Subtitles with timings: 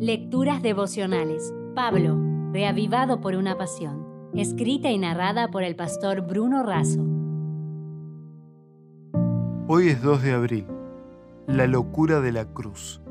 [0.00, 1.52] Lecturas devocionales.
[1.74, 2.16] Pablo,
[2.52, 4.30] reavivado por una pasión.
[4.32, 7.04] Escrita y narrada por el pastor Bruno Razo.
[9.66, 10.66] Hoy es 2 de abril.
[11.48, 13.02] La locura de la cruz.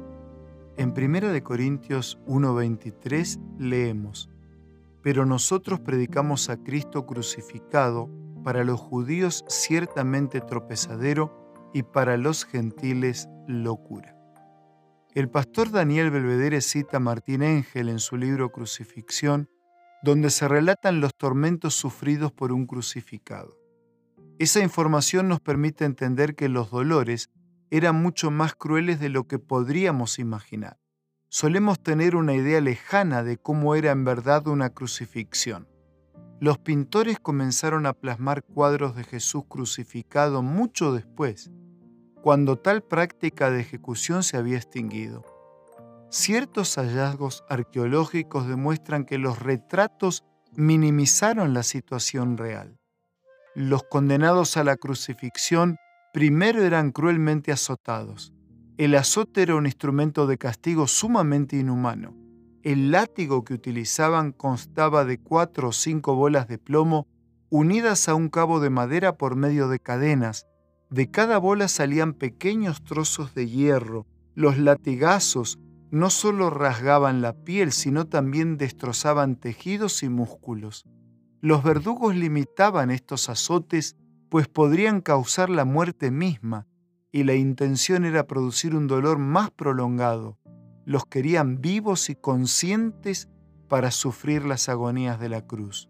[0.78, 4.30] En 1 Corintios 1:23 leemos,
[5.02, 8.10] Pero nosotros predicamos a Cristo crucificado,
[8.46, 14.17] para los judíos ciertamente tropezadero y para los gentiles locura.
[15.18, 19.50] El pastor Daniel Belvedere cita a Martín Engel en su libro Crucifixión,
[20.04, 23.58] donde se relatan los tormentos sufridos por un crucificado.
[24.38, 27.32] Esa información nos permite entender que los dolores
[27.72, 30.78] eran mucho más crueles de lo que podríamos imaginar.
[31.30, 35.68] Solemos tener una idea lejana de cómo era en verdad una crucifixión.
[36.40, 41.50] Los pintores comenzaron a plasmar cuadros de Jesús crucificado mucho después,
[42.28, 45.24] cuando tal práctica de ejecución se había extinguido.
[46.10, 52.82] Ciertos hallazgos arqueológicos demuestran que los retratos minimizaron la situación real.
[53.56, 55.78] Los condenados a la crucifixión
[56.12, 58.34] primero eran cruelmente azotados.
[58.78, 62.14] El azote era un instrumento de castigo sumamente inhumano.
[62.62, 67.08] El látigo que utilizaban constaba de cuatro o cinco bolas de plomo
[67.50, 70.46] unidas a un cabo de madera por medio de cadenas,
[70.90, 74.06] de cada bola salían pequeños trozos de hierro.
[74.36, 75.60] Los latigazos
[75.92, 80.86] no solo rasgaban la piel, sino también destrozaban tejidos y músculos.
[81.42, 83.96] Los verdugos limitaban estos azotes,
[84.30, 86.68] pues podrían causar la muerte misma,
[87.12, 90.38] y la intención era producir un dolor más prolongado.
[90.86, 93.30] Los querían vivos y conscientes
[93.68, 95.90] para sufrir las agonías de la cruz.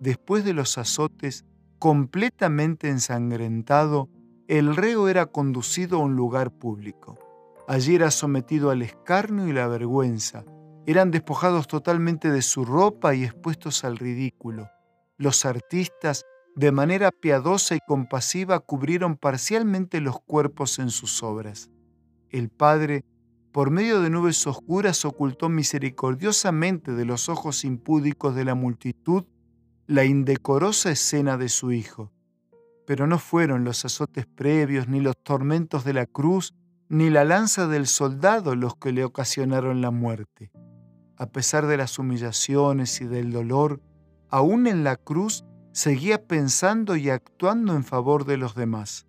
[0.00, 1.44] Después de los azotes,
[1.84, 4.08] completamente ensangrentado,
[4.48, 7.18] el reo era conducido a un lugar público.
[7.68, 10.46] Allí era sometido al escarnio y la vergüenza.
[10.86, 14.70] Eran despojados totalmente de su ropa y expuestos al ridículo.
[15.18, 16.24] Los artistas,
[16.56, 21.68] de manera piadosa y compasiva, cubrieron parcialmente los cuerpos en sus obras.
[22.30, 23.04] El Padre,
[23.52, 29.26] por medio de nubes oscuras, ocultó misericordiosamente de los ojos impúdicos de la multitud
[29.86, 32.10] la indecorosa escena de su Hijo.
[32.86, 36.54] Pero no fueron los azotes previos, ni los tormentos de la cruz,
[36.88, 40.50] ni la lanza del soldado los que le ocasionaron la muerte.
[41.16, 43.80] A pesar de las humillaciones y del dolor,
[44.30, 49.06] aún en la cruz seguía pensando y actuando en favor de los demás.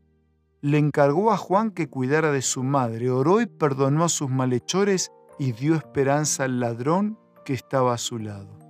[0.62, 5.12] Le encargó a Juan que cuidara de su madre, oró y perdonó a sus malhechores
[5.38, 8.65] y dio esperanza al ladrón que estaba a su lado.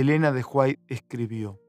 [0.00, 1.60] Elena de White escribió,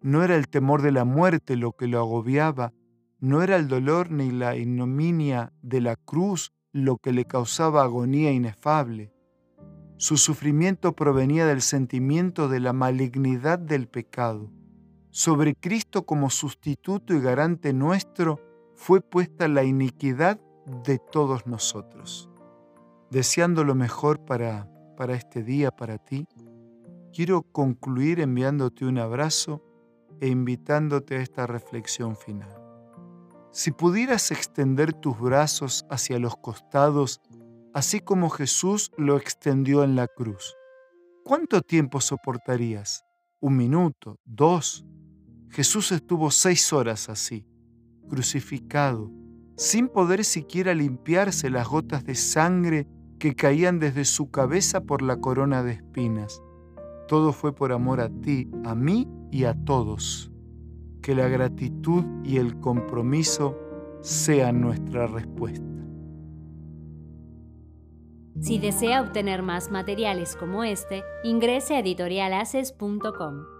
[0.00, 2.72] no era el temor de la muerte lo que lo agobiaba,
[3.20, 8.32] no era el dolor ni la ignominia de la cruz lo que le causaba agonía
[8.32, 9.12] inefable.
[9.96, 14.50] Su sufrimiento provenía del sentimiento de la malignidad del pecado.
[15.10, 18.40] Sobre Cristo como sustituto y garante nuestro
[18.74, 20.40] fue puesta la iniquidad
[20.84, 22.28] de todos nosotros.
[23.10, 26.26] Deseando lo mejor para, para este día, para ti,
[27.14, 29.62] quiero concluir enviándote un abrazo
[30.20, 32.50] e invitándote a esta reflexión final.
[33.52, 37.20] Si pudieras extender tus brazos hacia los costados,
[37.72, 40.56] así como Jesús lo extendió en la cruz,
[41.24, 43.04] ¿cuánto tiempo soportarías?
[43.40, 44.18] ¿Un minuto?
[44.24, 44.84] ¿Dos?
[45.50, 47.46] Jesús estuvo seis horas así,
[48.08, 49.12] crucificado,
[49.56, 52.88] sin poder siquiera limpiarse las gotas de sangre
[53.20, 56.42] que caían desde su cabeza por la corona de espinas.
[57.06, 60.30] Todo fue por amor a ti, a mí y a todos.
[61.02, 63.58] Que la gratitud y el compromiso
[64.00, 65.64] sean nuestra respuesta.
[68.40, 73.53] Si desea obtener más materiales como este, ingrese a editorialaces.com.